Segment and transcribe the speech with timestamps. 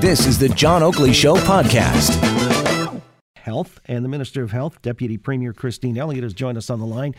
[0.00, 2.22] This is the John Oakley Show podcast.
[3.34, 6.86] Health and the Minister of Health, Deputy Premier Christine Elliott, has joined us on the
[6.86, 7.14] line.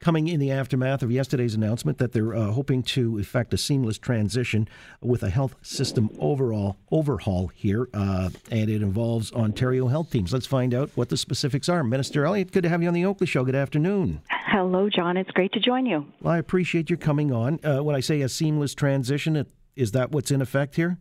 [0.00, 3.98] Coming in the aftermath of yesterday's announcement that they're uh, hoping to effect a seamless
[3.98, 4.68] transition
[5.00, 10.32] with a health system overall overhaul here, uh, and it involves Ontario health teams.
[10.32, 11.82] Let's find out what the specifics are.
[11.84, 13.44] Minister Elliott, good to have you on the Oakley Show.
[13.44, 14.20] Good afternoon.
[14.30, 15.16] Hello, John.
[15.16, 16.06] It's great to join you.
[16.20, 17.60] Well, I appreciate your coming on.
[17.64, 20.98] Uh, when I say a seamless transition, is that what's in effect here?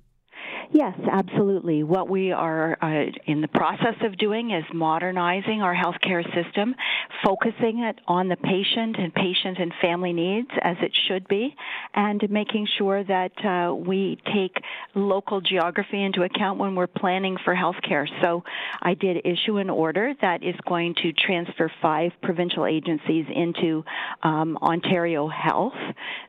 [0.73, 1.83] Yes, absolutely.
[1.83, 6.75] What we are uh, in the process of doing is modernizing our healthcare system,
[7.23, 11.55] focusing it on the patient and patient and family needs as it should be,
[11.93, 14.57] and making sure that uh, we take
[14.93, 18.05] local geography into account when we're planning for healthcare.
[18.21, 18.43] So
[18.81, 23.85] I did issue an order that is going to transfer five provincial agencies into
[24.21, 25.73] um, Ontario Health,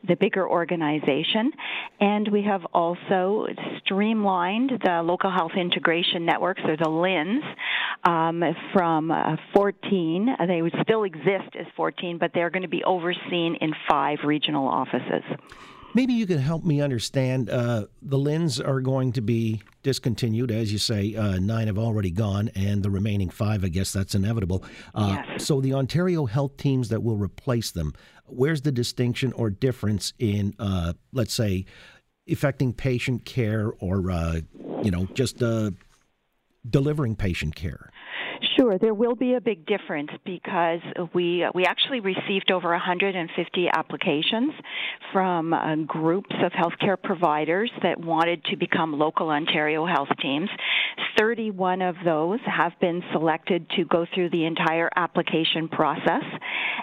[0.07, 1.51] the bigger organization,
[2.01, 3.49] and we have also
[3.85, 7.43] streamlined streamlined the local health integration networks, or the LHINs,
[8.05, 10.37] um, from uh, 14.
[10.47, 14.69] They would still exist as 14, but they're going to be overseen in five regional
[14.69, 15.23] offices.
[15.95, 17.49] Maybe you could help me understand.
[17.49, 21.15] Uh, the LHINs are going to be discontinued, as you say.
[21.15, 24.65] Uh, nine have already gone, and the remaining five, I guess that's inevitable.
[24.95, 25.47] Uh, yes.
[25.47, 27.95] So the Ontario health teams that will replace them,
[28.27, 31.65] where's the distinction or difference in, uh, let's say,
[32.31, 34.41] affecting patient care or, uh,
[34.83, 35.71] you know, just uh,
[36.69, 37.91] delivering patient care?
[38.57, 40.81] Sure, there will be a big difference because
[41.13, 44.53] we we actually received over 150 applications
[45.13, 50.49] from uh, groups of healthcare providers that wanted to become local Ontario health teams.
[51.19, 56.23] 31 of those have been selected to go through the entire application process,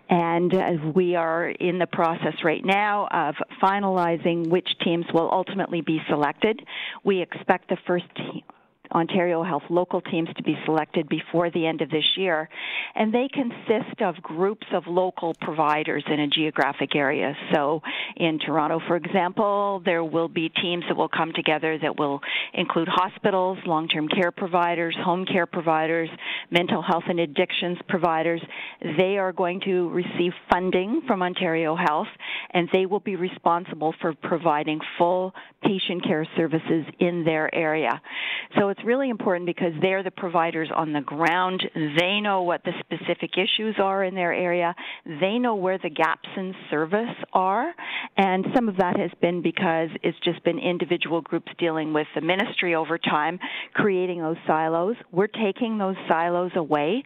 [0.09, 5.81] and uh, we are in the process right now of finalizing which teams will ultimately
[5.81, 6.61] be selected.
[7.03, 8.05] We expect the first
[8.95, 12.47] Ontario Health local teams to be selected before the end of this year.
[12.95, 17.35] And they consist of groups of local providers in a geographic area.
[17.53, 17.81] So
[18.15, 22.21] in Toronto, for example, there will be teams that will come together that will
[22.53, 26.09] include hospitals, long term care providers, home care providers,
[26.49, 28.41] mental health and addictions providers.
[28.97, 32.07] They are going to receive funding from Ontario Health
[32.51, 35.33] and they will be responsible for providing full
[35.63, 38.01] patient care services in their area.
[38.57, 41.63] So it's really important because they're the providers on the ground.
[41.73, 44.75] They know what the specific issues are in their area.
[45.05, 47.73] They know where the gaps in service are.
[48.17, 52.21] And some of that has been because it's just been individual groups dealing with the
[52.21, 53.39] ministry over time,
[53.73, 54.95] creating those silos.
[55.11, 57.03] We're taking those silos away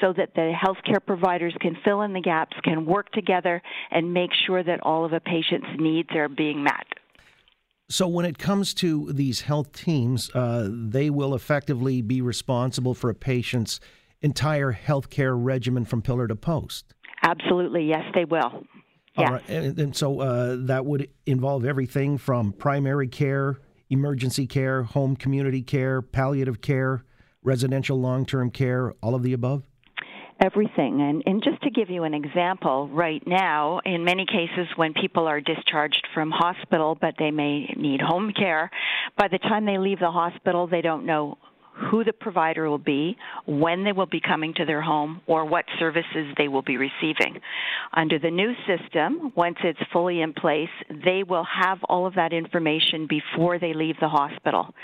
[0.00, 4.30] so that the healthcare providers can fill in the gaps, can work together, and make
[4.46, 6.86] sure that all of a patient's needs are being met.
[7.90, 13.08] So, when it comes to these health teams, uh, they will effectively be responsible for
[13.08, 13.80] a patient's
[14.20, 16.92] entire health care regimen from pillar to post.
[17.22, 18.64] Absolutely, yes, they will.
[19.16, 19.42] Yes.
[19.48, 23.58] And, and, so uh, that would involve everything from primary care,
[23.90, 27.04] emergency care, home community care, palliative care,
[27.42, 29.64] residential long term care, all of the above?
[30.40, 31.00] Everything.
[31.00, 35.26] And, and just to give you an example, right now, in many cases, when people
[35.26, 38.70] are discharged from hospital, but they may need home care,
[39.16, 41.38] by the time they leave the hospital, they don't know
[41.90, 43.16] who the provider will be,
[43.46, 47.40] when they will be coming to their home, or what services they will be receiving.
[47.92, 52.32] Under the new system, once it's fully in place, they will have all of that
[52.32, 54.74] information before they leave the hospital.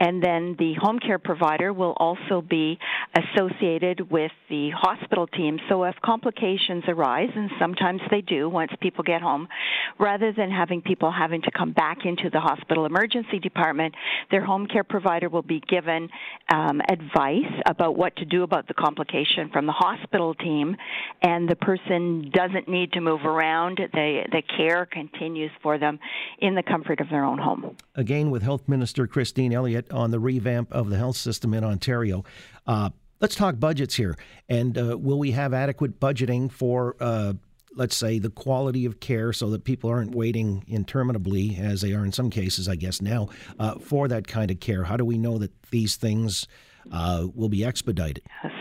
[0.00, 2.78] And then the home care provider will also be
[3.14, 5.58] associated with the hospital team.
[5.68, 9.48] So if complications arise, and sometimes they do once people get home,
[9.98, 13.94] rather than having people having to come back into the hospital emergency department,
[14.30, 16.08] their home care provider will be given
[16.50, 20.76] um, advice about what to do about the complication from the hospital team,
[21.22, 23.78] and the person doesn't need to move around.
[23.92, 25.98] The, the care continues for them
[26.38, 27.76] in the comfort of their own home.
[27.94, 32.24] Again, with Health Minister Christine Elliott on the revamp of the health system in Ontario.
[32.66, 32.90] Uh,
[33.20, 34.16] let's talk budgets here.
[34.48, 37.34] And uh, will we have adequate budgeting for uh,
[37.74, 42.04] let's say, the quality of care so that people aren't waiting interminably, as they are
[42.04, 43.28] in some cases, I guess, now,
[43.58, 44.84] uh, for that kind of care?
[44.84, 46.46] How do we know that these things
[46.92, 48.22] uh, will be expedited?
[48.42, 48.52] Yes.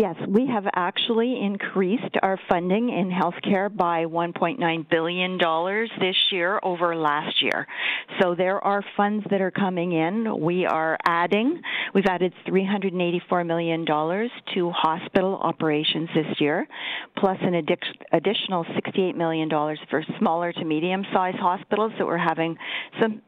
[0.00, 5.38] Yes, we have actually increased our funding in healthcare by $1.9 billion
[6.00, 7.66] this year over last year.
[8.18, 10.40] So there are funds that are coming in.
[10.40, 11.60] We are adding,
[11.92, 16.66] we've added $384 million to hospital operations this year,
[17.18, 19.50] plus an additional $68 million
[19.90, 22.56] for smaller to medium sized hospitals that we're having
[23.02, 23.20] some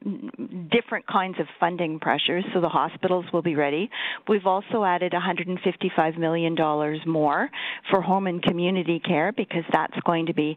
[0.73, 3.91] different kinds of funding pressures, so the hospitals will be ready.
[4.27, 7.51] We've also added $155 million million more
[7.91, 10.57] for home and community care because that's going to be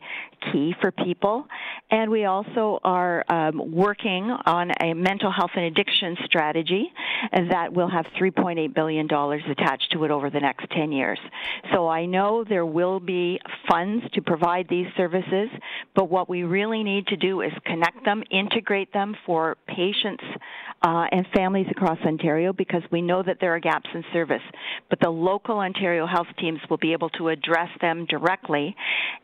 [0.52, 1.48] key for people.
[1.92, 6.92] And we also are um, working on a mental health and addiction strategy
[7.32, 11.20] that will have $3.8 billion attached to it over the next 10 years.
[11.74, 15.50] So I know there will be funds to provide these services,
[15.96, 20.24] but what we really need to do is connect them, integrate them for patients
[20.86, 24.42] uh, and families across Ontario because we know that there are gaps in service.
[24.88, 28.76] But the local Ontario health teams will be able to address them directly.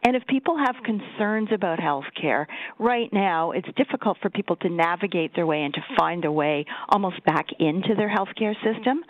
[0.04, 2.48] And if people have concerns about health care,
[2.80, 6.66] right now it's difficult for people to navigate their way and to find their way
[6.90, 9.04] almost back into their health care system.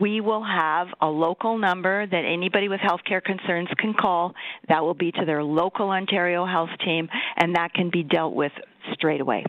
[0.00, 4.32] We will have a local number that anybody with health care concerns can call.
[4.68, 8.52] That will be to their local Ontario health team, and that can be dealt with
[8.94, 9.44] straight away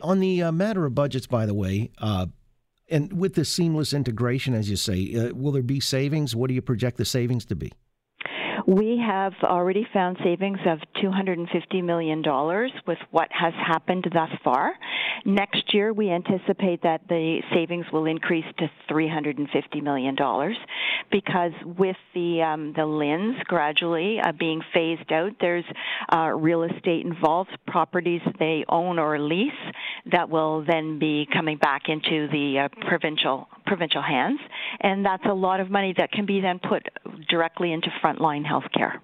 [0.00, 2.26] on the uh, matter of budgets, by the way, uh,
[2.90, 6.34] and with the seamless integration, as you say, uh, will there be savings?
[6.34, 7.72] What do you project the savings to be?
[8.66, 12.22] We have already found savings of $250 million
[12.86, 14.74] with what has happened thus far.
[15.24, 20.16] Next year, we anticipate that the savings will increase to $350 million
[21.10, 25.64] because with the um, the LHINs gradually uh, being phased out, there's
[26.12, 29.52] uh, real estate involved, properties they own or lease
[30.12, 34.40] that will then be coming back into the uh, provincial provincial hands,
[34.80, 36.82] and that's a lot of money that can be then put
[37.28, 39.00] directly into frontline health care.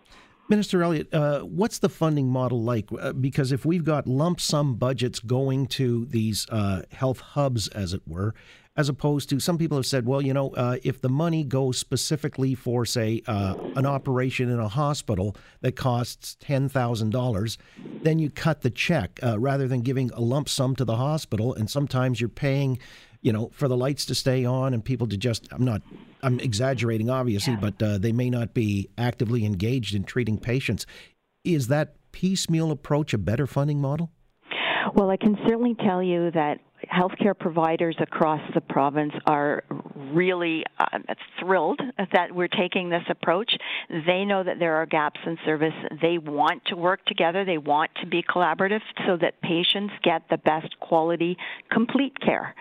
[0.46, 2.90] Minister Elliott, uh, what's the funding model like?
[3.00, 7.94] Uh, because if we've got lump sum budgets going to these uh, health hubs, as
[7.94, 8.34] it were,
[8.76, 11.78] as opposed to some people have said, well, you know, uh, if the money goes
[11.78, 17.56] specifically for, say, uh, an operation in a hospital that costs $10,000,
[18.02, 21.54] then you cut the check uh, rather than giving a lump sum to the hospital.
[21.54, 22.78] And sometimes you're paying
[23.24, 25.80] you know, for the lights to stay on and people to just, I'm not,
[26.22, 27.60] I'm exaggerating obviously, yeah.
[27.60, 30.84] but uh, they may not be actively engaged in treating patients.
[31.42, 34.10] Is that piecemeal approach a better funding model?
[34.94, 36.58] Well, I can certainly tell you that
[36.88, 39.64] healthcare providers across the province are
[40.12, 40.98] really uh,
[41.40, 41.80] thrilled
[42.12, 43.52] that we're taking this approach.
[44.06, 45.74] They know that there are gaps in service.
[46.00, 47.44] They want to work together.
[47.44, 51.36] They want to be collaborative so that patients get the best quality,
[51.70, 52.54] complete care.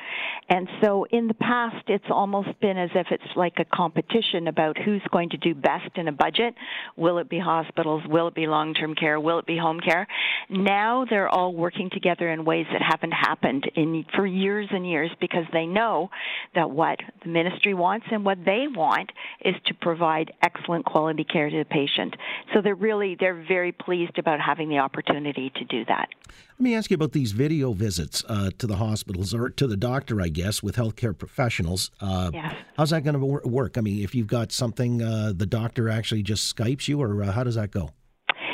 [0.49, 4.77] And so in the past, it's almost been as if it's like a competition about
[4.77, 6.53] who's going to do best in a budget.
[6.97, 8.03] Will it be hospitals?
[8.07, 9.19] Will it be long term care?
[9.19, 10.07] Will it be home care?
[10.49, 15.11] Now they're all working together in ways that haven't happened in for years and years
[15.19, 16.09] because they know
[16.55, 19.11] that what the ministry wants and what they want
[19.43, 22.15] is to provide excellent quality care to the patient.
[22.53, 26.09] So they're really they're very pleased about having the opportunity to do that.
[26.53, 29.77] Let me ask you about these video visits uh, to the hospitals or to the
[29.77, 31.91] doctor, I guess, with healthcare professionals.
[31.99, 32.55] Uh, yes.
[32.77, 33.77] How's that going to work?
[33.77, 37.31] I mean, if you've got something, uh, the doctor actually just Skypes you, or uh,
[37.31, 37.89] how does that go?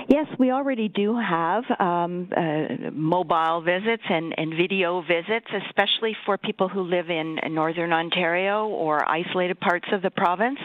[0.10, 6.36] Yes, we already do have um, uh, mobile visits and, and video visits, especially for
[6.36, 10.58] people who live in northern Ontario or isolated parts of the province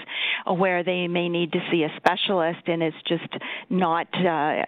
[0.47, 3.29] where they may need to see a specialist and it's just
[3.69, 4.63] not, uh,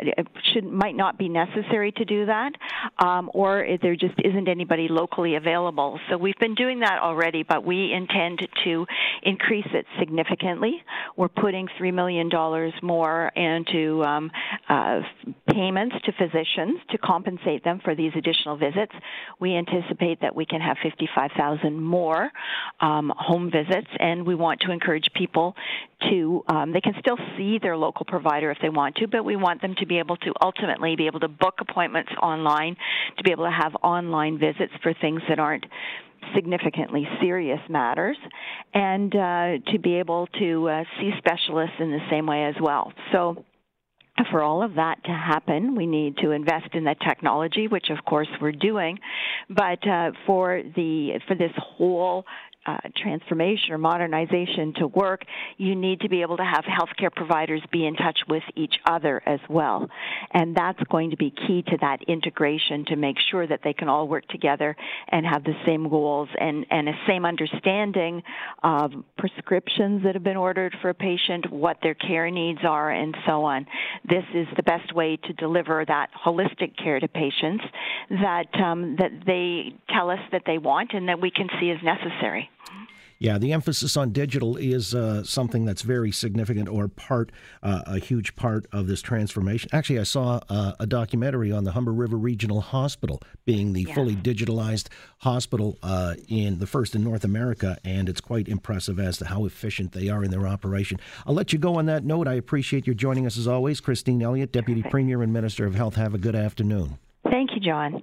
[0.52, 2.52] should, might not be necessary to do that,
[2.98, 5.98] um, or there just isn't anybody locally available.
[6.10, 8.84] So we've been doing that already, but we intend to
[9.22, 10.82] increase it significantly.
[11.16, 12.28] We're putting $3 million
[12.82, 14.30] more into um,
[14.68, 15.00] uh,
[15.48, 18.92] payments to physicians to compensate them for these additional visits.
[19.38, 22.30] We anticipate that we can have 55,000 more
[22.80, 25.54] um, home visits, and we want to encourage people
[26.10, 29.36] to, um, they can still see their local provider if they want to, but we
[29.36, 32.76] want them to be able to ultimately be able to book appointments online,
[33.16, 35.64] to be able to have online visits for things that aren't
[36.34, 38.16] significantly serious matters
[38.74, 42.92] and uh, to be able to uh, see specialists in the same way as well.
[43.12, 43.44] So
[44.30, 48.04] for all of that to happen, we need to invest in the technology, which of
[48.04, 48.98] course we're doing.
[49.50, 52.24] But uh, for the for this whole
[52.66, 55.22] uh, transformation or modernization to work,
[55.56, 59.22] you need to be able to have healthcare providers be in touch with each other
[59.26, 59.88] as well.
[60.32, 63.88] And that's going to be key to that integration to make sure that they can
[63.88, 64.76] all work together
[65.08, 68.22] and have the same goals and, and a same understanding
[68.62, 73.16] of prescriptions that have been ordered for a patient, what their care needs are, and
[73.26, 73.66] so on.
[74.08, 77.64] This is the best way to deliver that holistic care to patients
[78.10, 81.78] that um, that they tell us that they want and that we can see as
[81.82, 82.50] necessary.
[83.18, 87.32] Yeah, the emphasis on digital is uh, something that's very significant or part,
[87.62, 89.70] uh, a huge part of this transformation.
[89.72, 94.16] Actually, I saw uh, a documentary on the Humber River Regional Hospital being the fully
[94.16, 99.26] digitalized hospital uh, in the first in North America, and it's quite impressive as to
[99.26, 100.98] how efficient they are in their operation.
[101.26, 102.28] I'll let you go on that note.
[102.28, 103.80] I appreciate your joining us as always.
[103.80, 104.82] Christine Elliott, Deputy.
[104.82, 105.96] Premier and Minister of Health.
[105.96, 106.98] Have a good afternoon.
[107.30, 108.02] Thank you, John.